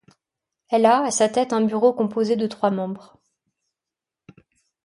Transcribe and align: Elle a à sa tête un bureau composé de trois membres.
Elle 0.69 0.87
a 0.87 1.03
à 1.03 1.11
sa 1.11 1.29
tête 1.29 1.53
un 1.53 1.61
bureau 1.61 1.93
composé 1.93 2.35
de 2.35 2.47
trois 2.47 2.71
membres. 2.71 3.19